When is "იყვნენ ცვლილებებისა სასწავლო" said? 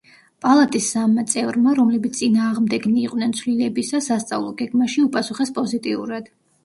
3.09-4.51